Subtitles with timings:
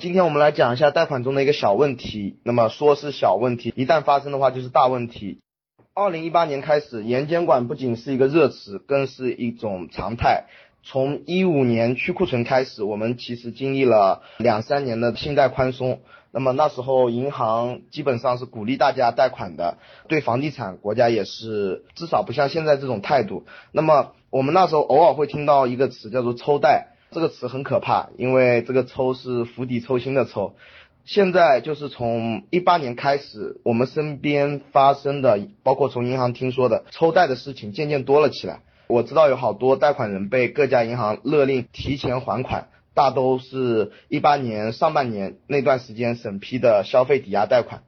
[0.00, 2.38] 今天我们来讲一下贷款中的一个小问题。
[2.44, 5.40] 那么说是小问题，一旦发生的话就是大问题。
[5.92, 10.44] 二零一八年开始，严监管不仅是一个热词，更是一种常态。
[10.84, 16.00] 从一五年去库存开始，我们其实经历了两三年的信贷宽松。
[16.30, 23.46] 那么那时候银行基本上是鼓励大家贷款的，对房地产国家也是至少不像现在这种态度。
[23.72, 26.94] 那么我们那时候偶尔会听到一个词叫做抽贷。
[27.10, 30.54] 这个词很可怕，因为这个抽是釜底抽薪的抽。
[31.04, 38.60] 现在就是从一八年开始，我们身边发生的，包括从银行听说的抽贷的事情渐渐多了起来。
[38.88, 47.84] 我知道有好多贷款人被各家银行勒令提前还款，大都是一八年上半年那段时间审批的消费抵押贷款。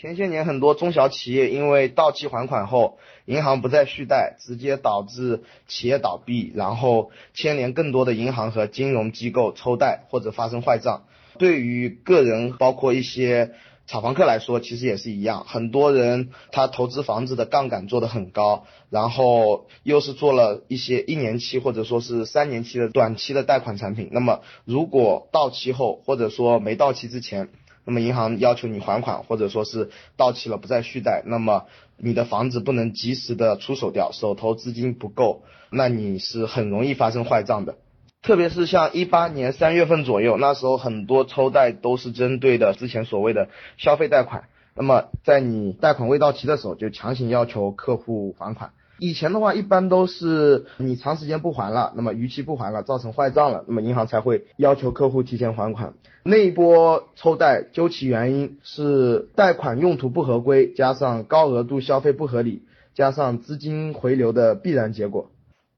[0.00, 2.96] 前些年很多中小企业因为到期还款后，
[3.26, 11.02] 银行不再续贷，直接导致企业倒闭，然后牵连更多的银行和金融机构抽贷或者发生坏账。
[11.36, 13.50] 对于个人，包括一些
[13.86, 15.44] 炒房客来说，其实也是一样。
[15.46, 24.08] 很多人他投资房子的杠杆做得很高，然后又是做了一些一年期或者说是三年期的短期的贷款产品。
[24.12, 27.50] 那么如果到期后，或者说没到期之前，
[27.84, 37.76] 那么银行要求你还款，或者说是到期了不再续贷，那么你的房子不能及时的出手掉，手头资金不够，那你是很容易发生坏账的。
[38.22, 44.44] 特别是像一八年三月份左右，那时候很多抽贷都是针对的之前所谓的消费贷款，
[44.74, 48.72] 那么在你贷款未到期的时候，就强行要求客户还款。
[49.00, 55.94] 以前的话，一般都是你长时间不还了，那么逾期不还了，造成坏账了，那么银行才会要求客户提前还款。
[56.22, 62.62] 那一波抽贷究其原因是贷款用途不合规，加上高额度消费不合理，
[62.94, 65.30] 加上资金回流的必然结果。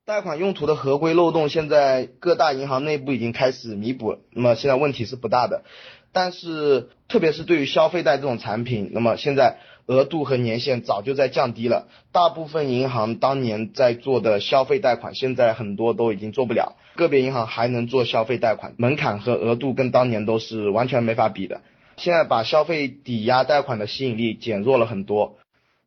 [0.05, 5.63] 贷款用途的合规漏洞，现在各大银行内部已经开始弥补，那么现在问题是不大的。
[6.15, 9.61] 但是，特别是对于消费贷这种产品，那么现在
[9.93, 11.87] 额度和年限早就在降低了。
[12.11, 16.77] 大部分银行当年在做的消费贷款，现在很多都已经做不了。
[16.97, 21.61] 个别银行还能做消费贷款，门槛和额度跟当年都是完全没法比的。
[21.97, 25.37] 现在把消费抵押贷款的吸引力减弱了很多。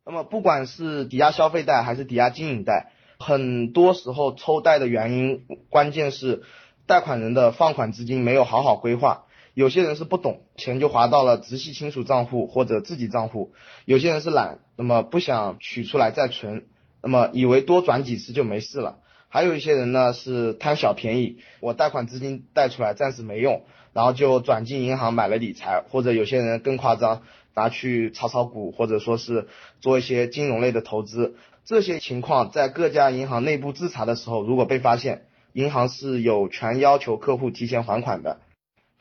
[0.05, 6.43] 那么，不管是抵押消费贷还是抵押经营贷，很多时候抽贷的原因，关键是
[6.85, 9.23] 贷款人的放款资金没有好好规划。
[9.55, 13.51] 有些人是不懂，钱就划到了直系亲属账户或者自己账户；
[13.85, 16.65] 有些人是懒，那么不想取出来再存，
[17.01, 18.97] 那么以为多转几次就没事了。
[19.29, 27.21] 还有一些人呢是贪小便宜，我贷款资金贷出来暂时没用，然后就转进银行买了理财，或者有些人更夸张，
[27.53, 29.47] 拿去炒炒股，或者说是
[29.79, 31.37] 做一些金融类的投资。
[31.63, 38.41] 这些情况在各家银行内部自查的时候，如果被发现，银行是有权要求客户提前还款的。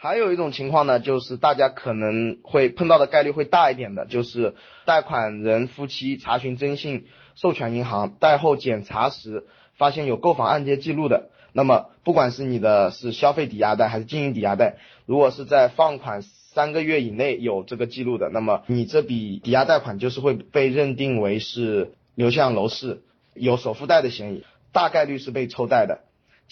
[0.04, 4.54] 还有一种情况呢，就是大家可能会碰到的概率会大一点的，就是
[4.84, 7.06] 贷款人夫妻查询征信
[7.36, 9.46] 授权银行，贷后检查时
[9.78, 11.30] 发现有购房按揭记录的。
[11.54, 14.76] 那么，不管是你的是消费抵押贷还是经营抵押贷，
[15.06, 23.00] 如果是在放款三个月以内有这个记录的，那么你这笔抵押贷款就是会被认定为是流向楼市，
[23.32, 26.00] 有首付贷的嫌疑，大概率是被抽贷的。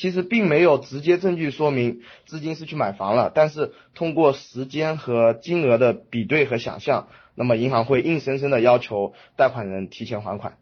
[0.03, 10.59] 其实并没有直接证据说明资金是去买房了，但是通过时间和金额的比对和想象，那么银行会硬生生的要求贷款人提前还款。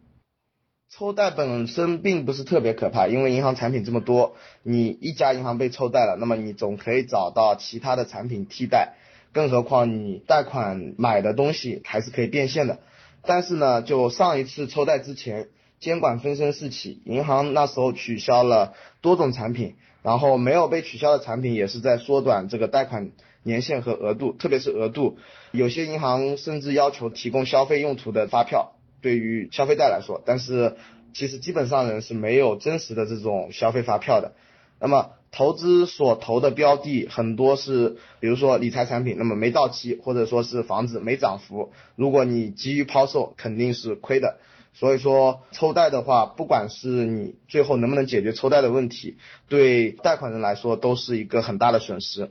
[0.91, 8.93] 抽贷本身并不是特别可怕，因为银行产品这么多，你一家银行被抽贷了，那么你总可以找到其他的产品替代，
[9.33, 12.81] 更何况你贷款买的东西还是可以变现的。
[13.23, 15.49] 但是呢，就上一次抽贷之前。
[15.81, 25.17] 监管风声四起，银行那时候取消了多种产品，然后没有被取消的产品也是在缩短这个贷款年限和额度，特别是额度，
[25.53, 30.77] 有些银行甚至要求提供消费用途的发票，对于消费贷来说，但是
[31.15, 34.33] 其实基本上人是没有真实的这种消费发票的。
[34.81, 44.37] 那么投资所投的标的很多是，比如说理财产品，那么没到期，或者说是房子没涨幅，如果你急于抛售，肯定是亏的。
[44.73, 49.19] 所以说，抽贷的话，不管是你最后能不能解决抽贷的问题，
[49.49, 52.31] 对贷款人来说都是一个很大的损失。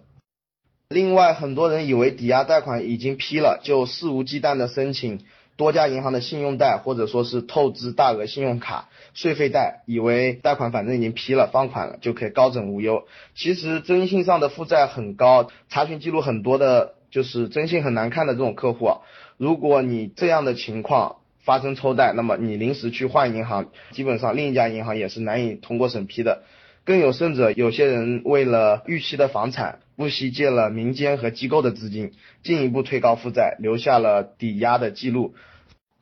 [0.88, 5.20] 另外，很多人以为抵押贷款已经批了，就肆无忌惮的申请
[5.58, 13.04] 多家银行的信用贷，或者说是透支大额信用卡、税费贷，以为贷款反正已经批了，放款了就可以高枕无忧。
[13.36, 18.98] 其实征信上的负债很高，查询记录很多的，就是征信很难看的这种客户啊，
[19.38, 21.18] 如果你这样的情况。
[21.44, 26.44] 发生抽贷，那么你临时去换银行，基本上另一家银行也是难以通过审批的。
[26.86, 35.36] 更有甚者，有些人为了预期的房产，不惜借了民间和机构的资金，进一步推高负债，留下了抵押的记录。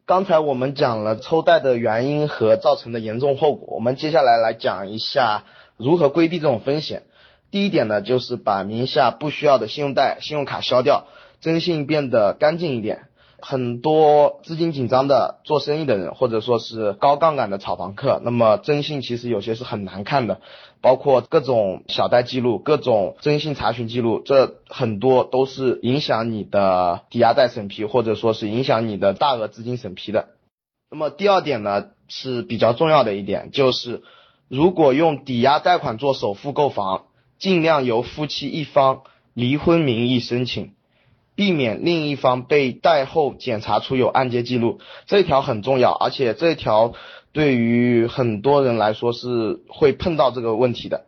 [0.05, 5.43] 刚才我们讲了抽贷的原因和造成的严重后果，我们接下来来讲一下
[5.75, 7.03] 如何规避这种风险。
[7.51, 11.07] 第一点呢，就是把名下不需要的信用贷、信用卡消掉，
[11.41, 13.06] 征信变得干净一点。
[13.39, 20.41] 很多资金紧张的做生意的人，或者说是高杠杆的炒房客，那么征信其实有些是很难看的，
[20.81, 30.29] 包括各种小贷记录、各种征信查询记录，这很多都是影响你的抵押贷审批，或者说是影响你的大额资金审批的。
[30.89, 34.01] 那么第二点呢是比较重要的一点，就是
[34.47, 37.03] 如果用抵押贷款做首付购房，
[37.37, 39.01] 尽量由夫妻一方
[39.35, 40.73] 离婚名义申请。
[41.37, 46.93] 避免另一方被贷后检查出有按揭记录，这一条很重要，而且这一条
[47.31, 51.05] 对于很多人来说是会碰到这个问题的。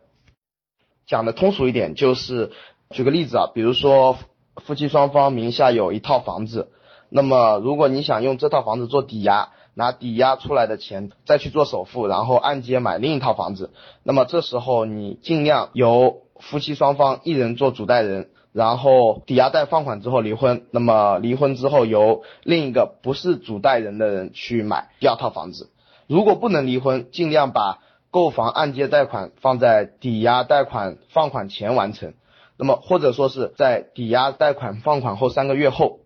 [1.08, 2.52] 讲的通俗一点，就是
[2.92, 4.20] 举个例子啊，比如说
[4.58, 6.70] 夫妻双方名下有一套房子，
[7.10, 13.72] 那么如果你想用这套房子做抵押，拿抵押出来的钱再去做首付，然后按揭买另一套房子，
[14.04, 18.30] 那么这时候你尽量由夫妻双方一人做主贷人。
[18.52, 25.70] 然后抵押贷放款之后离婚，那么离婚之后由另一个不是主贷人的人去买第二套房子。
[26.08, 27.78] 如果不能离婚，尽量把
[28.10, 32.16] 购房按揭贷款放在抵押贷款放款前完成。
[32.58, 36.00] 那么或者说是在抵押贷款放款后三个月后。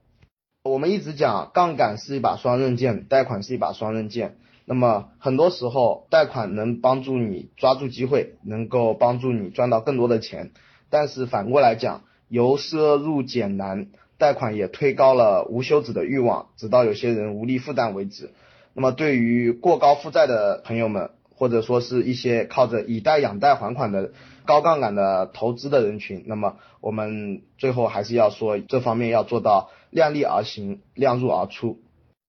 [0.64, 4.38] 我们一直讲杠杆是一把双刃剑，贷款是一把双刃剑。
[4.66, 10.52] 那么很多时候贷款能帮助你抓住机会，能够帮助你赚到更多的钱，
[10.90, 12.02] 但是反过来讲。
[12.34, 18.32] 由奢入俭难，贷款也推高了无休止的欲望，直到有些人无力负担为止。
[18.74, 24.14] 那么对于过高负债的朋友们，或者说是一些靠着以贷养贷还款的
[24.46, 31.82] 高杠杆的投资的人群，那么我们最后还是要说这方面要做到量力而行，量入而出。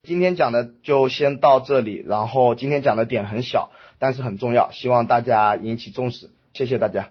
[0.06, 7.08] 今天讲的就先到这里，然后今天讲的点很小，但是很重要，希望大家引起重视，谢谢大家。